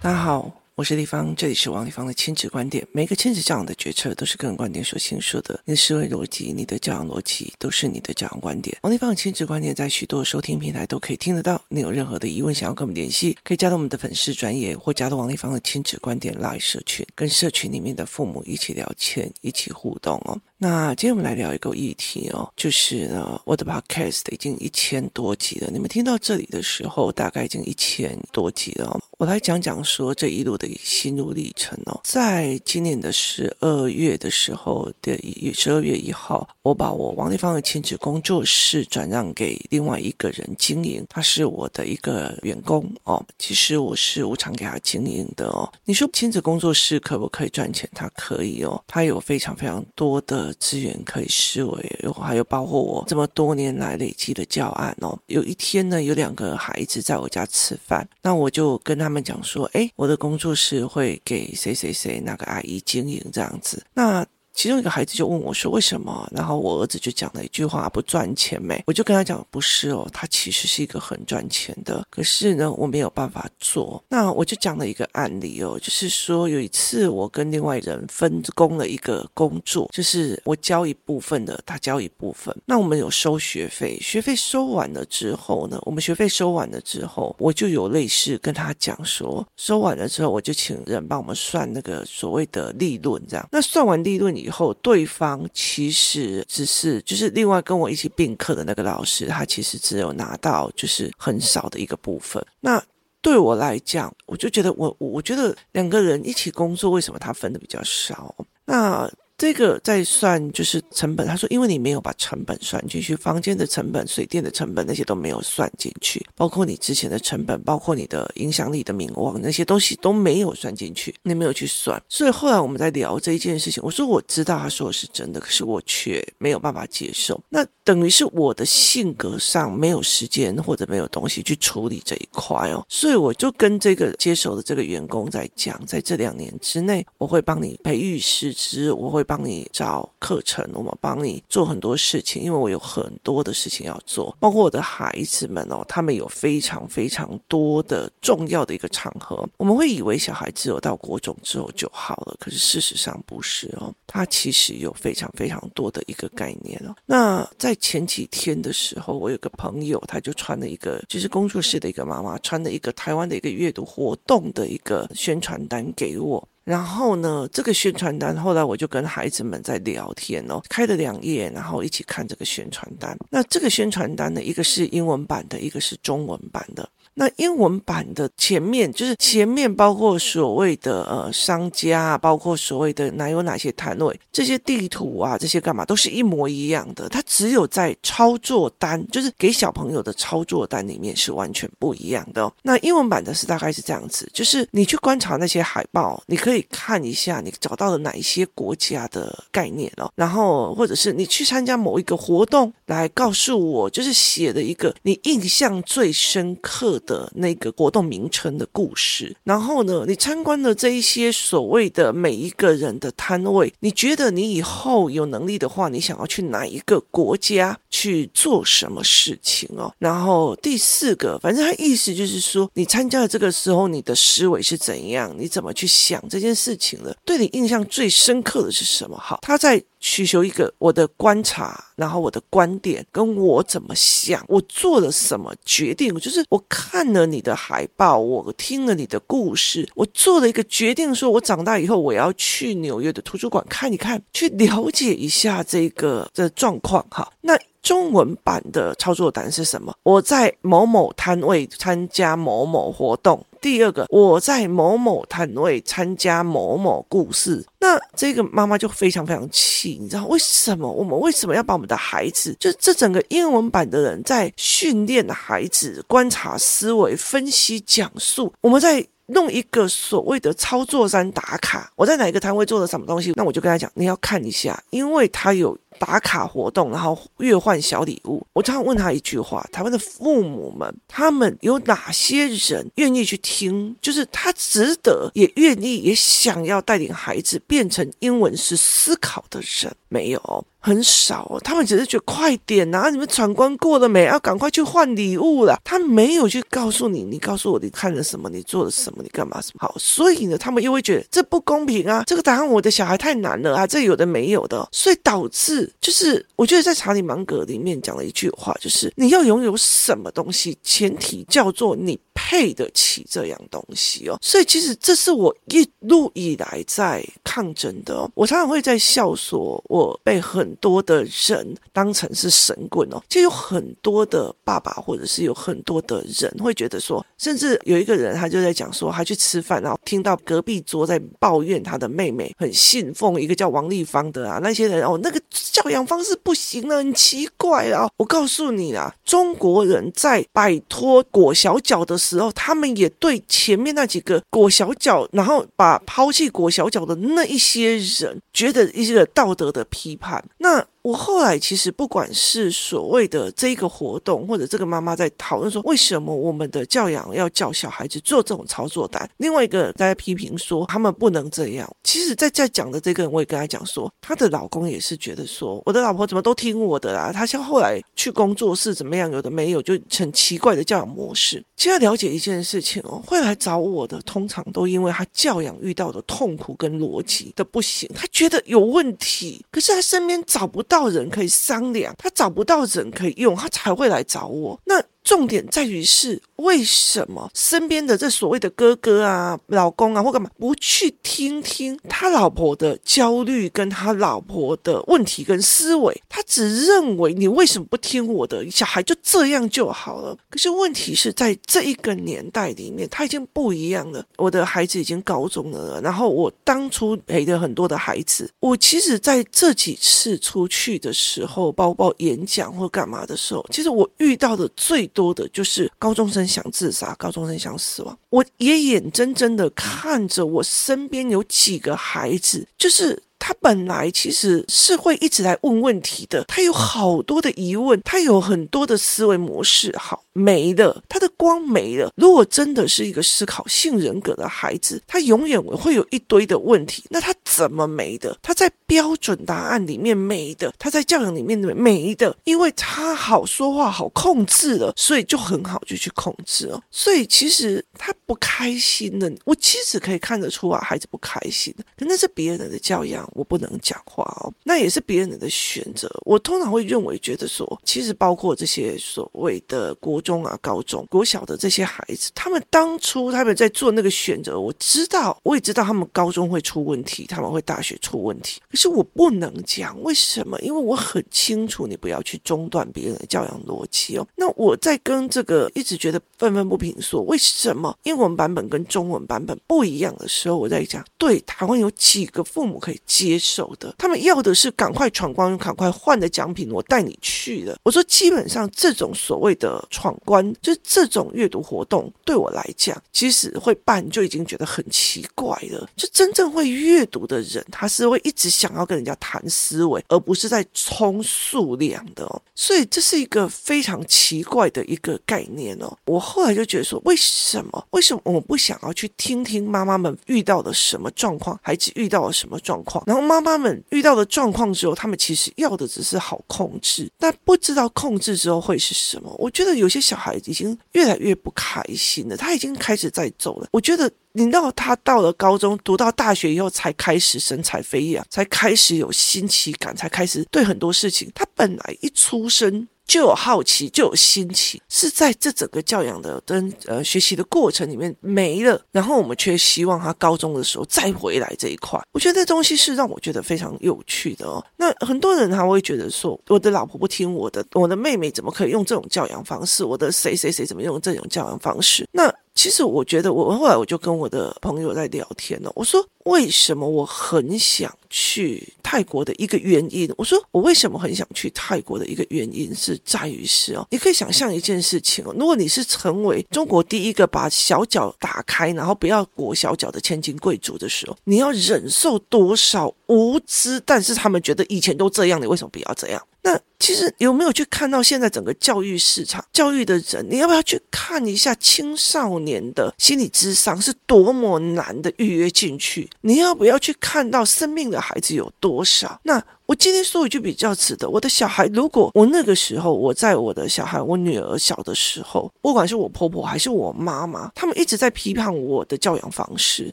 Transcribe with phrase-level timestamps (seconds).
[0.00, 0.52] 大家好。
[0.74, 2.86] 我是丽芳，这里是王丽芳的亲子观点。
[2.92, 5.60] 每个亲子教养的决策都是个人观点所形塑的。
[5.64, 8.78] 你的思维逻辑、你的教养逻辑都是你的教养观点。
[8.82, 11.60] 王丽芳的亲子观点在许多收听平台都可以听得到。
[11.68, 20.40] 你有任何的疑问想要跟我们联系，可以加入我们的粉丝专页，或加入王丽芳的亲子观点 Live 社群，跟社群里面的父母一起聊天、一起互动哦。
[20.60, 25.70] 那今天我们来聊一个议题哦，就是呢，我的 Podcast 已经一千多集了。
[25.72, 28.98] 你们听到这里的时候，大概已经一千多集了。
[29.18, 35.16] 我来讲讲说这一路的心路历程哦，在今年的十二月的时候的
[35.54, 43.24] 十二月一号，我把我王丽芳的亲子工作室转让给另外一个人经营，他是我的一个员工哦。
[43.38, 45.72] 其实我是无偿给他经营的哦。
[45.84, 47.88] 你说亲子工作室可不可以赚钱？
[47.94, 55.18] 他可以哦，他有非常非常多的资源可以思维，还有包括我这么多年来累积的教案哦。
[55.26, 59.08] 有一天呢，有两个孩子在我家吃饭，那我就跟他。
[59.08, 64.22] 们讲说：“哎，我的工作室会给谁谁谁那个阿姨经营这样子。”那
[64.58, 82.52] 其中一个孩子就问我说：“为什么？”然后我儿子就讲了一句话：“不赚钱没？”我就跟他讲：“不是哦，他其实是一个很赚钱的，可是呢，我没有办法做。”那我就讲了一个案例哦，就是说有一次我跟另外人分工了一个工作，就是我交一部分的，他交一部分。
[82.66, 93.48] 那我们有收学费，学费收完了之后呢，我们学费收完了之后，我就有类似跟他讲说，收完了之后，我就请人帮我们算那个所谓的利润，这样。
[93.52, 102.44] 那算完利润以以后，对方其实只是就是另外跟我一起并课的那个老师，他其实只有拿到就是很少的一个部分。
[102.60, 102.82] 那
[103.20, 108.34] 对我来讲，我就觉得我我觉得两个人一起工作，为什么他分的比较少？
[108.64, 109.08] 那。
[109.38, 122.02] 这个在算就是成本，他说因为你没有把成本算进去，房间的成本、水电的成本那些都没有算进去，包括你之前的成本，包括你的影响力的名望那些东西都没有算进去，你没有去算。
[122.08, 127.40] 所以后来我们在聊这一件事情，我说我知道他说的是真的，可是我却没有办法接受。
[127.48, 139.24] 那等于是我的性格上没有时间或者没有东西去处理这一块哦，所以我就跟这个接手的这个员工在讲，在这两年之内，我会帮你培育师资，我会。
[139.28, 149.46] 帮你找课程，我们帮你做很多事情，因为我有很多的事情要做，包括我的孩子们哦，他们有非常非常多的重要的一个场合。
[149.58, 156.96] 我们会以为小孩子有到国中之后就好了，可是事实上不是哦，他其实有非常非常多的一个概念哦。
[157.04, 166.48] 那在前几天的时候，我有个朋友，他就传了一个，就是工作室的一个妈妈传了一个台湾的一个阅读活动的一个宣传单给我。
[166.68, 173.16] 然后呢，这个宣传单后来我就跟孩子们在聊天哦，开了两页，然后一起看这个宣传单。
[173.30, 176.86] 那这个宣传单呢，一个是英文版的，一个是中文版的。
[177.18, 187.08] 那英文版的前面就是前面包括所谓的呃商家，包括所谓的哪有哪些摊位，这些地图啊，这些干嘛都是一模一样的。
[187.08, 192.52] 它只有在操作单，就是给小朋友的操作单里面是完全不一样的哦。
[192.62, 207.32] 那英文版的是大概是这样子，就是你去观察那些海报，你可以看一下你找到了哪一些国家的概念哦，然后或者是你去参加某一个活动，来告诉我，就是写的一个你印象最深刻的。
[207.34, 219.92] 那个活动名称的故事，然后呢，你参观了这一些所谓的每一个人的摊位，你觉得你以后有能力的话，你想要去哪一个国家去做什么事情哦？
[219.98, 225.32] 然后第四个，反正他意思就是说，你参加了这个时候，你的思维是怎样？
[225.38, 227.16] 你怎么去想这件事情的？
[227.24, 229.16] 对你印象最深刻的是什么？
[229.16, 229.82] 好，他在。
[230.00, 247.32] 需求一个我的观察，然后我的观点跟我怎么想，我做了什么决定，就是我看看了你的海报，我听了你的故事，我做了一个决定，说我长大以后我要去纽约的图书馆看一看，去了解一下这个的状况哈。
[247.40, 249.94] 那中文版的操作单是什么？
[250.02, 253.46] 我在某某摊位参加某某活动。
[253.60, 260.90] 第二个，我在某某摊位参加某某故事，那这个妈妈就非常非常气，你知道为什么？
[260.90, 275.76] 我们为什么要把我们的孩子，就这整个英文版的人在训练孩子观察、思维、分析、讲述，我们在弄一个所谓的操作单打卡，我在哪一个摊位做了什么东西，那我就跟他讲，你要看一下，因为他有。
[275.98, 278.44] 打卡活动，然后月换小礼物。
[278.52, 283.94] 我常常问他一句话：台湾的父母们，他们有哪些人愿意去听？
[284.00, 290.64] 就是他值得，也愿意，也想要带领孩子变成英文式思考的人，没有。
[290.80, 294.24] 很少，他们只是觉得快点呐，你们闯关过了没？
[294.26, 295.78] 要赶快去换礼物了。
[295.84, 299.94] 他没有去告诉你，你告诉我你看了什么，你做了什么，你干嘛什么好？
[299.98, 312.18] 所以呢，他们又会觉得这不公平啊，这个答案我的小孩太难了啊，这有的没有的，所以导致就是我觉得在查理芒格里面讲了一句话，就是你要拥有什么东西，前提叫做你
[312.48, 314.38] 配得起这样东西哦。
[314.40, 318.30] 所以其实这是我一路以来在抗争的哦。
[318.34, 320.66] 我常常会在笑说，我被很。
[320.80, 338.08] 多的人当成是神棍哦，就有很多的爸爸，或者是有很多的人会觉得说，甚至有一个人他就在讲说，他去吃饭，然后听到隔壁桌在抱怨他的妹妹很信奉一个叫王丽芳的啊，那些人哦，那个教养方式不行了，很奇怪啊。
[338.16, 350.42] 我告诉你啊，中国人在摆脱裹小脚的时然后，他们也对前面那几个裹小脚，然后把抛弃裹小脚的那一些人，觉得一些道德的批判。
[350.58, 359.28] 那我后来其实不管是所谓的这个活动，或者这个妈妈在讨论说，为什么我们的教养要教小孩子做这种操作单？
[359.38, 361.88] 另外一个在批评说他们不能这样。
[362.02, 367.30] 其实，在在讲的这个人，我也跟他讲说，她的老公也是觉得说，我的老婆怎么都听我的啦？
[367.32, 371.64] 她像后来去工作室怎么样，有的没有，就很奇怪的教养模式。
[371.76, 384.80] 其实了解一件事情哦，会来找我的，通常都因为他教养遇到的痛苦跟逻辑的不行，他觉得有问题，可是他身边找不到人可以商量，他找不到人可以用，他才会来找我。
[384.86, 385.00] 那。
[385.28, 396.18] 重点在于是为什么身边的这所谓的哥哥啊、老公啊或干嘛不去听听他老婆的焦虑跟他老婆的问题跟思维？
[396.30, 398.64] 他只认为你为什么不听我的？
[398.70, 400.34] 小孩就这样就好了。
[400.48, 404.24] 可是问题是在这一个年代里面，他已经不一样了。
[404.38, 418.16] 我的孩子已经高中了，然后我当初陪的很多的孩子，我其实在这几次出去的时候，包括演讲或干嘛的时候，其实我遇到的最多的就是高中生想自杀，高中生想死亡。
[418.30, 423.20] 我也眼睁睁的看着我身边有几个孩子，就是。
[423.40, 432.12] 他本来其实是会一直来问问题的，他有好多的疑问，他有很多的思维模式，好没了，他的光没了。
[432.16, 437.04] 如果真的是一个思考性人格的孩子，他永远会有一堆的问题。
[437.10, 438.38] 那他怎么没的？
[438.42, 446.80] 他在标准答案里面没的，他在教养里面没的，因为他好说话，好控制了，所以就很好就去控制了。
[446.90, 453.28] 所以其实他不开心的，我其实可以看得出啊，孩子不开心的，可那是别人的教养。
[453.34, 456.10] 我不能讲话哦，那也是别人的选择。
[456.24, 468.60] 我通常会认为，觉得说，其实包括这些所谓的国中啊、高中、国小的这些孩子，他们当初他们在做那个选择，我知道，我也知道他们高中会出问题，他们会大学出问题。
[468.70, 474.26] 可是我不能讲为什么，因为我很清楚，你不要去中断别人的教养逻辑哦。
[474.36, 487.78] 那我在跟这个一直觉得愤愤不平说，为什么英文版本跟中文版本不一样的时候，我在讲，对，台湾有几个父母可以接受的，他们要的是赶快闯关，赶快换的奖品，我带你去了。
[487.82, 495.88] 我说，基本上这种所谓的闯关，就这种阅读活动，对我来讲，其实会办就已经觉得很奇怪了。
[495.96, 502.42] 就真正会阅读的人，他是会一直想要跟人家谈思维，而不是在冲数量的哦。
[502.54, 505.96] 所以这是一个非常奇怪的一个概念哦。
[506.06, 507.86] 我后来就觉得说，为什么？
[507.90, 513.02] 为什么我们不想要去听听妈妈们遇到了什么状况，孩子遇到了什么状况？
[513.06, 519.34] 然后妈妈们遇到的状况之后，他们其实要的只是好控制，但不知道控制之后会是什么。
[519.38, 523.68] 我觉得有些小孩已经越来越不开心了，他已经开始在走了。
[523.72, 532.88] 我觉得你到他到了高中，读到大学以后，才开始神采飞扬，才开始有新奇感，才开始对很多事情，他本来一出生。
[533.08, 541.98] 就有好奇，就有新奇，是在这整个教养的跟呃学习的过程里面没了，然后我们却希望他高中的时候再回来这一块。
[542.12, 544.64] 我觉得这东西是让我觉得非常有趣的哦。
[544.76, 549.82] 那很多人他会觉得说，我的老婆不听我的，我的妹妹怎么可以用这种教养方式？
[549.82, 552.06] 我的谁谁谁怎么用这种教养方式？
[552.12, 552.32] 那。
[552.54, 555.70] 其实我觉得，我后来我就跟我的朋友在聊天了。
[555.76, 560.12] 我说，为什么我很想去泰国的一个原因？
[560.16, 573.80] 我说，我为什么很想去泰国的一个原因是在于是哦，你可以想象一件事情哦，如果你是成为中国第一个把小脚打开，然后不要裹小脚的千金贵族的时候，你要忍受多少无知？
[573.84, 576.22] 但是他们觉得以前都这样，你为什么不要这样？
[576.40, 580.24] 那其实有没有去看到现在整个教育市场、教育的人？
[580.30, 586.08] 你要不要去看一下青少年的心理智商是多么难的预约进去？
[586.22, 589.20] 你要不要去看到生命的孩子有多少？
[589.22, 589.42] 那。
[589.68, 599.92] 我今天说一句比较直的，我的小孩，如果我那个时候我在我的小孩，我女儿小的时候，不管是我婆婆还是我妈妈，他们一直在批判我的教养方式，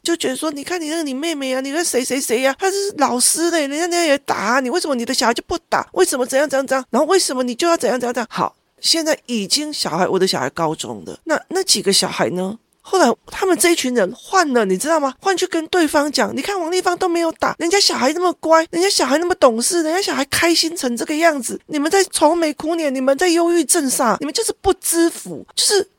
[0.01, 5.85] 就觉得说，你看你那你妹妹啊，你那谁谁谁呀，他是老师嘞，人家人家也打，你为什么你的小孩就不打？
[5.91, 6.85] 为什么怎样怎样怎样？
[6.89, 8.27] 然后为什么你就要怎样怎样怎样？
[8.31, 12.57] 好，现在已经小孩，我的小孩高中的，那那几个小孩呢？
[12.87, 15.15] 后来他们这一群人换了，你知道吗？
[15.19, 25.89] 换去跟对方讲，你看王丽芳都没有打，人家小孩那么乖，人家小孩那么懂事，人家小孩开心成这个样子，你们在愁眉苦脸，你们在忧郁症上，你们就是不知福，就是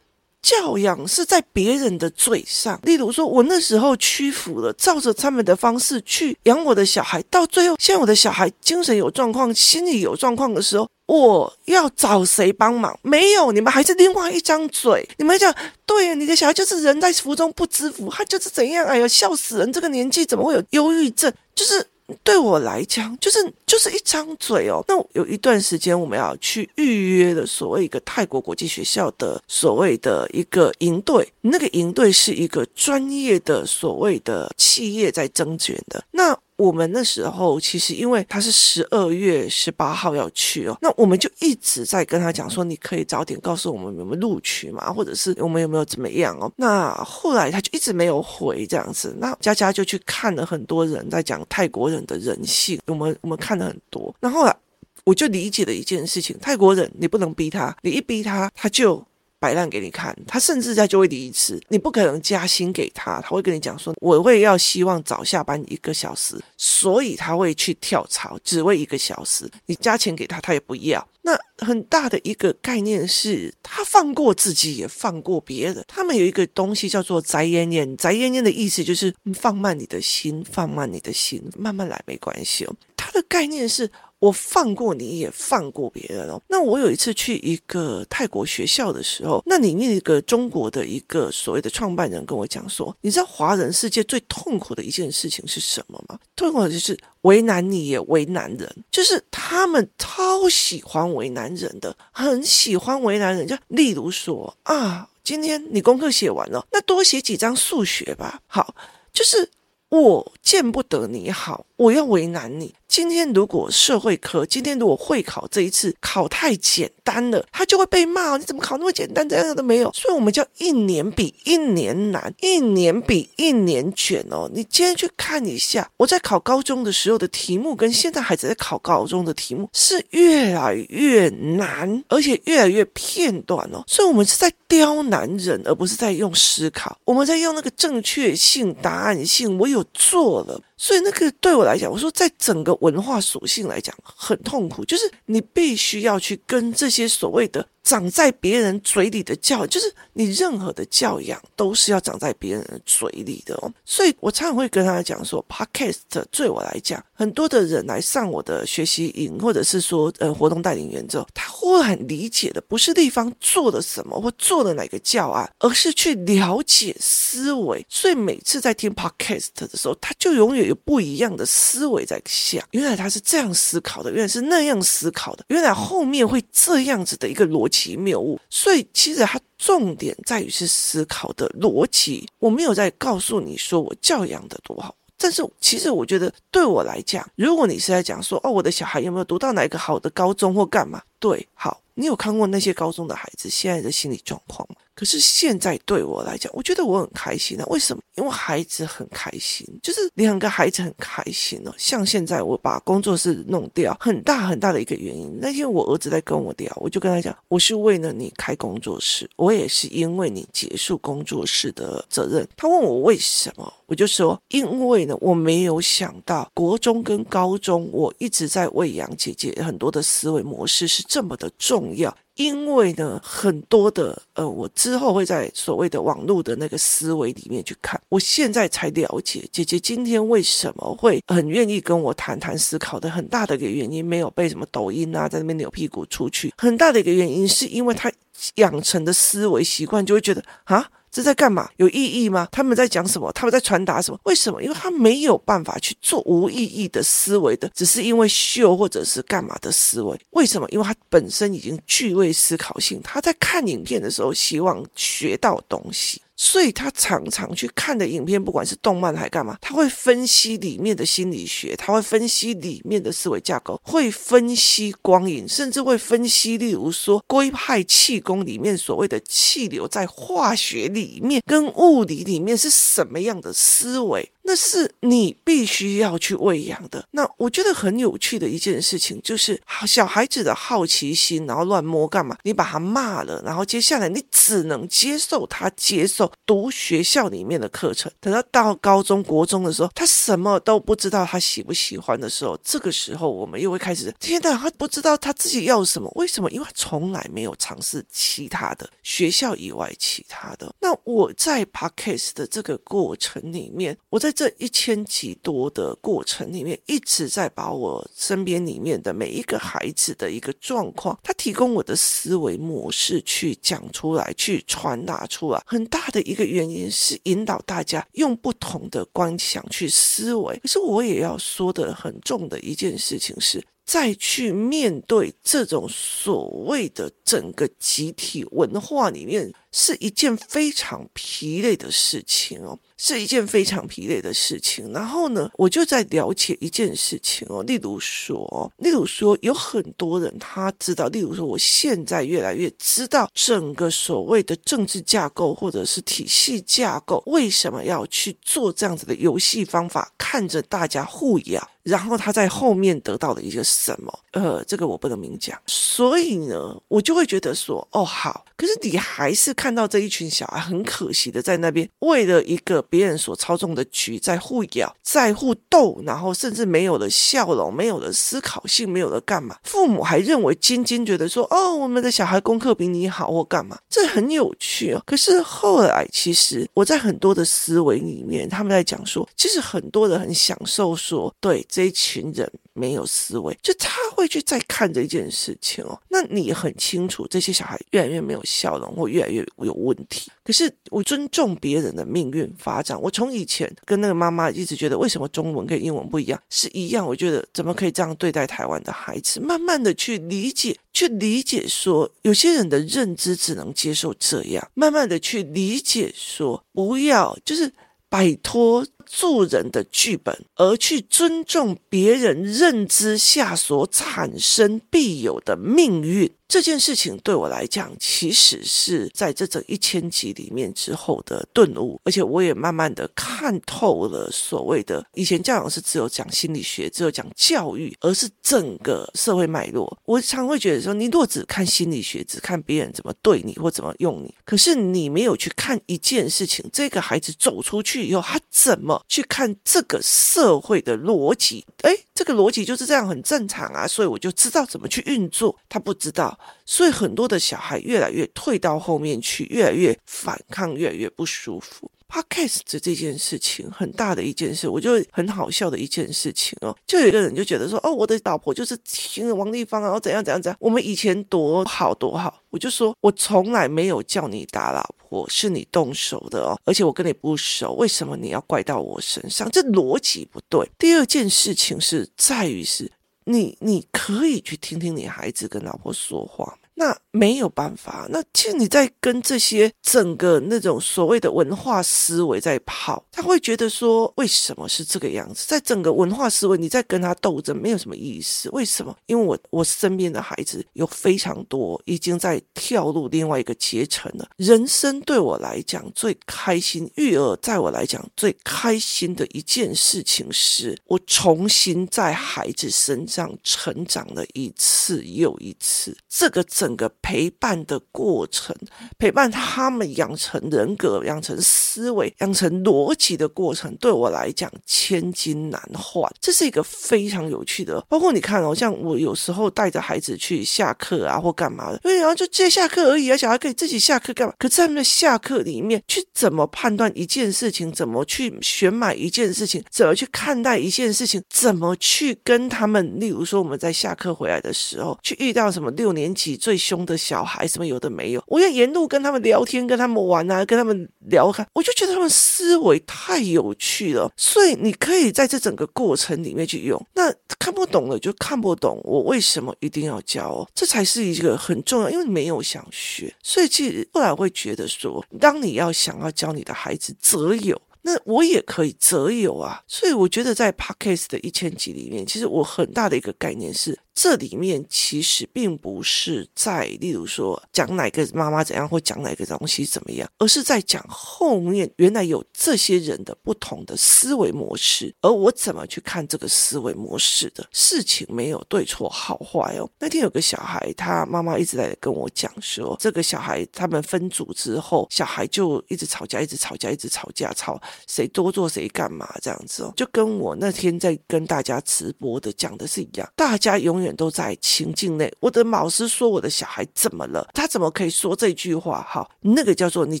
[0.42, 2.78] 教养是在别人的嘴上。
[2.82, 10.86] 例如说，我那时候屈服了，照着他们的方式去养我的小孩，到最后，现在我的小孩精神有状况，心理有状况的时候。
[11.06, 12.98] 我要找谁帮忙？
[13.02, 15.06] 没有，你们还是另外一张嘴。
[15.18, 18.86] 你们讲，对，你的小孩就是人在福中不知福，他就是怎样？
[18.86, 19.70] 哎呀，笑死人！
[19.70, 21.30] 这个年纪怎么会有忧郁症？
[21.54, 21.86] 就是
[22.22, 24.84] 对我来讲，就是就是一张嘴哦。
[24.88, 36.04] 那有一段时间，我们要去预约的所谓一个泰国国际学校的所谓的一个营队，那个营队是一个专业的所谓的企业在征选的。
[36.10, 46.50] 那我们那时候其实，因为他是十二月十八号要去哦，那我们就一直在跟他讲说，你可以早点告诉我们有没有录取嘛，或者是我们有没有怎么样哦。
[46.56, 54.14] 那后来他就一直没有回这样子，那佳佳就去看了很多人在讲泰国人的人性，我们我们看了很多。
[54.20, 54.56] 那后来
[55.04, 59.04] 我就理解了一件事情，泰国人你不能逼他，你一逼他，他就。
[59.42, 71.04] 摆烂给你看，他甚至在就会离职，你不可能加薪给他，他会跟你讲说，我会要希望早下班一个小时，所以他会去跳槽，只为一个小时，你加钱给他，他也不要。
[71.22, 75.84] 那很大的一个概念是，他放过自己，也放过别人。
[75.88, 82.72] 他们有一个东西叫做宅烟烟，宅烟烟的意思就是放慢你的心，放慢你的心，慢慢来没关系哦。
[82.96, 83.90] 他的概念是。
[84.22, 86.40] 我放过你，也放过别人哦。
[86.46, 96.16] 那我有一次去一个泰国学校的时候，那里面一个中国的一个所谓的创办人跟我讲说：“你知道华人世界最痛苦的一件事情是什么吗？
[96.36, 103.44] 痛苦的就是为难你也为难人，就是他们超喜欢为难人的，很喜欢为难人。
[103.44, 108.40] 就例如说啊，今天你功课写完了，那多写几张数学吧。
[108.46, 108.72] 好，
[109.12, 109.50] 就是
[109.88, 118.36] 我见不得你好，我要为难你。”今天如果社会科，今天如果会考这一次考太简单了，他就会被骂。
[118.36, 119.90] 你怎么考那么简单，这样都没有。
[119.94, 124.46] 所以我们叫一年比一年难，一年比一年卷哦。
[124.52, 133.82] 你今天去看一下，我在考高中的时候的题目，跟现在孩子在考高中的题目是越来越难，而且越来越片段哦。
[133.86, 136.98] 所以我们是在刁难人，而不是在用思考。
[137.04, 140.60] 我们在用那个正确性、答案性，我有做了。
[140.82, 147.64] 所以那个对我来讲，我说在整个文化属性来讲很痛苦，就是你必须要去跟这些所谓的。
[147.82, 153.72] 长在别人嘴里的教，就是你任何的教养都是要长在别人的嘴里的哦。
[153.84, 155.98] 所以我常常会跟他讲说，Podcast
[156.30, 167.84] 对我来讲，很多的人来上我的学习营，或者是说呃活动带领员之后，他忽然理解的不是地方做了什么或做了哪个教案，而是去了解思维。
[167.88, 177.71] 所以每次在听 Podcast 的时候，他就永远有不一样的思维在想，原来他是这样思考的，原来是那样思考的，原来后面会这样子的一个逻辑。
[177.72, 182.28] 其谬误，所以其实它重点在于是思考的逻辑。
[182.38, 191.02] 我没有在告诉你说我教养的多好，但是其实我觉得对我来讲，如果你是在讲说哦，我的小孩有没有读到哪一个好的高中或干嘛？
[191.22, 194.76] 对，好，你有看过那些高中的孩子现在的心理状况吗？
[194.94, 197.64] 可是现在对我来讲，我觉得我很开心啊。
[197.68, 198.02] 为什么？
[198.16, 201.72] 因为孩子很开心，就是两个孩子很开心哦。
[201.78, 205.38] 像现在我把工作室弄掉，很大很大的一个原因。
[205.40, 212.46] 那天我儿子在跟我聊，我就跟他讲，我是为了你开工作室，我也是因为你结束工作室的责任。
[212.54, 222.16] 他问我为什么，我就说，因为呢，我没有想到国中跟高中，我一直在喂养姐姐很多的思维模式是这么的重要？
[222.36, 228.00] 因为呢，很多的呃，我之后会在所谓的网络的那个思维里面去看。
[228.08, 236.50] 我现在才了解，姐姐今天为什么会很愿意跟我谈谈思考的很大的一个原因，没有被什么抖音啊在那边扭屁股出去。
[236.56, 238.10] 很大的一个原因是因为她
[238.54, 240.88] 养成的思维习惯，就会觉得啊。
[241.12, 241.68] 这在干嘛？
[241.76, 242.48] 有意义吗？
[242.50, 243.30] 他们在讲什么？
[243.32, 244.18] 他们在传达什么？
[244.24, 244.62] 为什么？
[244.62, 250.18] 因为他没有办法去做无意义的思维的，只是因为秀或者是干嘛的思维。
[250.30, 250.66] 为什么？
[250.70, 256.22] 因为他本身已经具备思考性，他在看影片的时候希望学到东西。
[256.36, 274.32] 所以他常常去看的影片，不管是动漫还干嘛，他会分析里面的心理学，他会分析里面的思维架构，会分析光影，甚至会分析，例如说龟派气功里面所谓的气流，在化学里面跟物理里面是什么样的思维。
[274.44, 277.06] 那是你必须要去喂养的。
[277.12, 282.36] 那我觉得很有趣的一件事情，就是小孩子的好奇心，然后乱摸干嘛？
[282.42, 288.10] 你把他骂了，然后接下来你只能接受他接受读学校里面的课程。
[288.20, 296.10] 等到到高中国中的时候，他什么都不知道，他喜不喜欢的时候，这个时候我们又会开始，天哪，他不知道他自己要什么？
[296.16, 296.50] 为什么？
[296.50, 300.74] 因为他从来没有尝试其他的学校以外其他的。
[300.80, 304.31] 那我在 Podcast 的这个过程里面，我在。
[304.32, 315.62] 这一千集多的过程里面，一直在把我身边里面的每一个孩子的一个状况，他提供我的思维模式去讲出来，去传达出来。
[315.66, 320.58] 很大的一个原因是引导大家用不同的观想去思维。
[320.60, 332.78] 可是我也要说的很重的一件事情是，再去面对这种所谓的整个集体文化里面，是一件非常疲累的事情哦。
[333.04, 334.92] 是一件非常疲累的事情。
[334.92, 354.16] 然后呢，我就在了解一件事情哦，例如说，例如说，有很多人他知道，例如说，我现在越来越知道整个所谓的政治架构或者是体系架构为什么要去做这样子的游戏方法，看着大家互咬，然后他在后面得到了一个什么？
[354.30, 355.60] 呃，这个我不能明讲。
[355.66, 362.82] 所以呢，我就会觉得说，哦，好，可是你还是看到这一群小孩很可惜的在那边为了一个。
[362.90, 369.56] 别人所操纵的局在互咬，在互斗，然后甚至没有了笑容，没有了思考性，没有了干嘛？
[369.62, 375.02] 父母还认为晶晶觉得说：“哦，我们的小孩功课比你好，或干嘛？”这很有趣哦。
[375.06, 386.00] 可是后来，其实我在很多的思维里面，他们在讲说，其实很多人很享受说，对这一群人没有思维，就他会去再看这件事情哦。
[386.08, 390.30] 那你很清楚，这些小孩越来越没有笑容，或越来越有问题。
[390.44, 393.00] 可是我尊重别人的命运发展。
[393.00, 396.40] 我从以前跟那个妈妈一直觉得，为什么中文跟英文不一样？
[396.50, 399.40] 是一样，我觉得怎么可以这样对待台湾的孩子？
[399.40, 404.70] 慢慢的去理解，去理解说，有些人的认知只能接受这样。
[404.74, 407.72] 慢慢的去理解说，不要就是
[408.08, 416.32] 摆脱助人的剧本，而去尊重别人认知下所产生必有的命运。
[416.52, 429.96] 这件事情对我来讲，其实是在这整一千集里面之后的顿悟，而且我也慢慢的看透了所谓的以前教养是只有讲心理学，只有讲教育，而是整个社会脉络。
[430.04, 441.64] 我常会觉得说，你若只看心理学，只看别人怎么对你或怎么用你，可是你没有去看一件事情，这个孩子走出去以后，他怎么去看这个社会的逻辑？
[441.84, 445.58] 诶，这个逻辑就是这样，很正常啊，所以我就知道怎么去运作。
[445.66, 446.38] 他不知道。
[446.64, 451.90] 所以很多的小孩越来越退到后面去，越来越反抗，越来越不舒服。
[452.08, 456.76] Podcast 这件事情很大的一件事，我就很好笑的一件事情哦。
[456.86, 460.56] 就有一个人就觉得说，哦，我的老婆就是听王丽芳，然后怎样怎样怎样。
[460.60, 466.60] 我们以前多好多好，我就说我从来没有叫你打老婆，是你动手的哦。
[466.66, 469.50] 而且我跟你不熟，为什么你要怪到我身上？
[469.50, 470.70] 这逻辑不对。
[470.78, 472.92] 第二件事情是在于是。
[473.24, 476.58] 你你可以去听听你孩子跟老婆说话。
[476.82, 485.44] 那没有办法，那其实你在跟这些整个那种所谓的文化思维在跑，他会觉得说，为什么是这个样子？
[485.46, 488.50] 在整个文化思维，你在跟他斗争没有什么意思。
[488.50, 488.96] 为什么？
[489.06, 494.28] 因为我我身边的孩子有非常多已经在跳入另外一个阶层了。
[494.36, 505.96] 人生对我来讲最开心，育儿在我来讲最开心的一件事情是，我重新在孩子身上成长了一次又一次。
[506.08, 508.56] 这个整整个陪伴的过程，
[508.98, 516.10] 陪伴他们养成人格、养成思维、养成逻辑的过程，对我来讲千金难换。
[516.18, 524.32] 这是一个非常有趣的，包括你看哦，像我有时候带着孩子去下课啊，或干嘛的，因为然后就接下课而已啊，小孩可以自己下课干嘛？
[524.38, 546.78] 可是他们的下课里面去怎么判断一件事情，怎么去选买一件事情，怎么去看待一件事情，怎么去跟他们，例如说我们在下课回来的时候，去遇到什么六年级最最凶的小孩，什么有的没有，我要沿路跟他们聊天，跟他们玩啊，跟他们聊看，我就觉得他们思维太有趣了，所以你可以在这整个过程里面去用。
[546.92, 550.46] 那看不懂了就看不懂，我为什么一定要教？
[550.54, 557.58] 这才是一个很重要，因为没有想学，所以其实后来会觉得说，当你要想要教你的孩子，则有。
[557.84, 563.76] 那我也可以则有啊，所以我觉得在 Podcast 的一千集里面，其实我很大的一个概念是。
[563.94, 579.70] 这里面其实并不是在，例如说讲哪个妈妈怎样，或讲哪个东西怎么样，而是在讲后面原来有这些人的不同的思维模式，而我怎么去看这个思维模式的事情，没有对错好坏哦。
[579.78, 593.81] 那天有个小孩，他妈妈一直在跟我讲说，这个小孩他们分组之后，小孩就一直吵架，一直吵架，一直吵架，吵谁多做谁干嘛这样子哦，就跟我那天在跟大家直播的讲的是一样，大家永远。
[593.82, 595.12] 永远都在情境内。
[595.18, 597.28] 我的老师说我的小孩怎么了？
[597.34, 598.80] 他怎么可以说这句话？
[598.82, 600.00] 哈，那个叫做你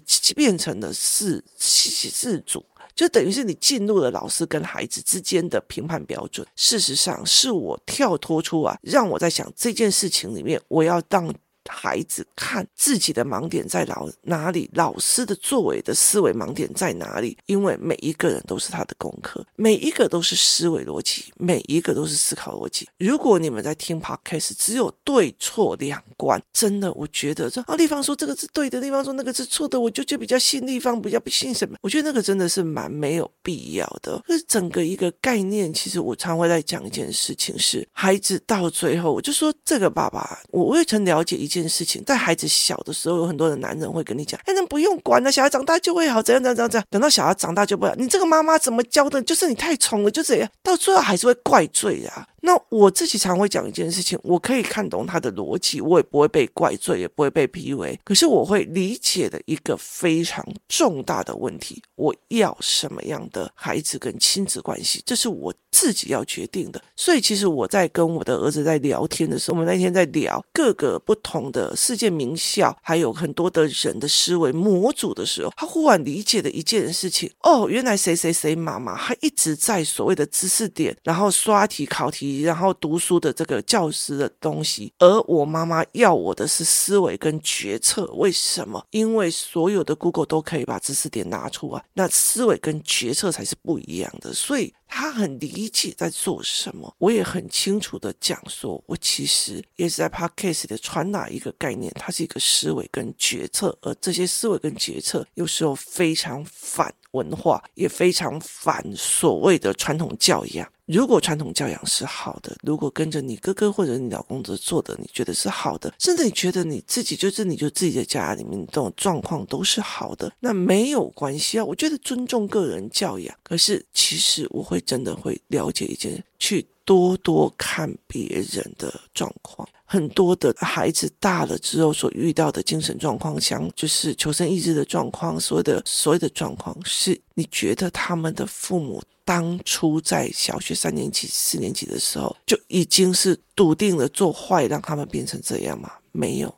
[0.36, 2.64] 变成了是事主，
[2.94, 6.46] 就等于是你进入了老师跟孩子之间的评判标准。
[6.54, 11.34] 事实上，是我跳脱出啊，让我在想这件事情里面，我要当。
[11.72, 17.36] 孩子看自己的盲点在老哪里，老师的作为的思维盲点在哪里？
[17.46, 22.86] 因为每一个人都是他的功课，每一个都是思维逻辑，每一个都是思考逻辑。
[22.98, 31.76] 如果你们在听 Podcast，只有对错两观，真的，我觉得这啊，立方说这个是对的，立方说那个是错的，我就就比较信立方，比较不信什么？
[31.80, 34.20] 我觉得那个真的是蛮没有必要的。
[34.26, 41.52] 可是整个一个概念，其实我常会在讲一件事情是，孩子到最后，我就说这个爸爸，我未曾了解一。
[41.52, 49.20] 件事情，在孩子小的时候，有很多的男人会跟你讲：“哎，那不用管了，小孩长大就会好，怎样怎样怎样怎样。”等到小孩长大就不好，你这个妈妈怎么教的？
[49.22, 52.26] 就是你太宠了，就这样，到最后还是会怪罪啊。
[52.44, 57.98] 那我自己常会讲一件事情，我可以看懂他的逻辑，我也不会被怪罪，也不会被 PUA。
[58.04, 66.82] 可是我会理解的一个非常重大的问题：我要什么样的孩子跟亲子关系，这是我自己要决定的。
[66.96, 82.31] 所以，其实我在跟我的儿子在聊天的时候，我们那天在聊各个不同的世界名校，还有很多的人的思维模组的时候，他忽然理解的一件事情：哦，原来谁谁谁妈妈还一直在所谓的知识点，然后刷题考题。
[82.40, 88.06] 然后读书的这个教师的东西，而我妈妈要我的是思维跟决策。
[88.14, 88.84] 为什么？
[88.90, 94.32] 因为所有的 Google 都可以把知识点拿出来，那思维跟决策才是不一样的。
[94.32, 110.70] 所以他很理解在做什么，我也很清楚的讲说，我其实也是在 Podcast 的传达一个概念，它是一个思维跟决策，而这些思维跟决策有时候非常反文化，也非常反所谓的传统教养。
[110.86, 121.64] 如果传统教养是好的，如果跟着你哥哥或者你老公的做的，你觉得是好的，甚至你觉得你自己就是你就自己在家里面这种状况都是好的，那没有关系啊。
[121.64, 129.68] 我觉得尊重个人教养，可是其实我会真的会了解一件，去多多看别人的状况。
[129.84, 139.02] 很多的孩子大了之后所遇到的精神状况，像就是求生意志的状况，所有的所有的状况，是你觉得他们的父母。
[139.24, 145.92] 当初在小学三年级、四年级的时候，就已经是笃定了做坏，让他们变成这样吗？
[146.10, 146.52] 没有，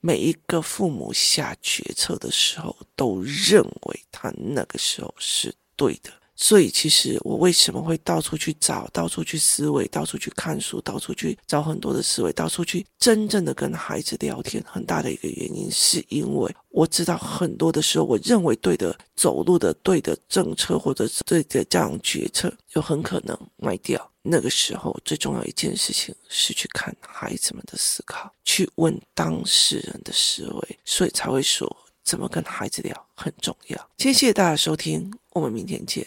[0.00, 6.10] 每一个父母下决策的时候，都认为他那个时候是对的。
[6.36, 14.62] 所以，其实我为什么会到处去找，到处去思维，到处去看书，到处去找很多的思维，到处去真正的跟孩子聊天。
[14.66, 24.10] 很大的一个原因，是因为我知道很多的时候，我认为对的走路的对的政策，或者是对的这样决策，就很可能卖掉。
[24.22, 31.74] 那个时候，最重要一件事情是去看孩子们的思考，去问当事人的思维，所以才会说。
[32.04, 33.90] 怎么跟孩子聊很重要。
[33.98, 36.06] 谢谢大家收听，我们明天见。